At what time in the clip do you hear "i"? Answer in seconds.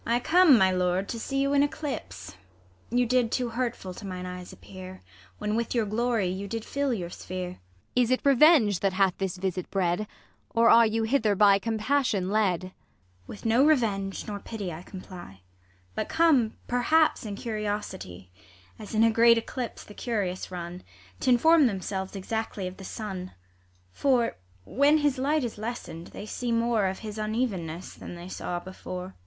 0.41-0.45, 14.73-14.81